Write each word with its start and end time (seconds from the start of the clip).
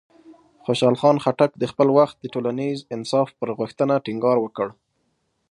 خوشحال 0.65 0.95
خان 1.01 1.17
خټک 1.23 1.51
د 1.57 1.63
خپل 1.71 1.87
وخت 1.97 2.15
د 2.19 2.25
ټولنیز 2.33 2.77
انصاف 2.95 3.29
پر 3.39 3.49
غوښتنه 3.59 3.93
ټینګار 4.05 4.37
وکړ. 4.41 4.67